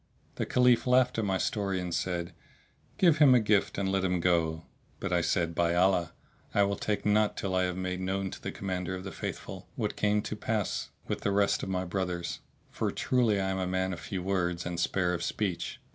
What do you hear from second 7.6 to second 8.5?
have made known to